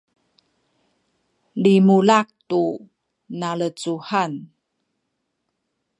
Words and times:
limulak 1.61 2.27
tu 2.49 2.63
nalecuhan 3.39 4.31